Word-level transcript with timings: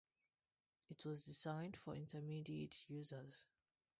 It 0.89 1.05
was 1.05 1.27
designed 1.27 1.77
for 1.77 1.93
intermediate 1.93 2.89
users. 2.89 3.45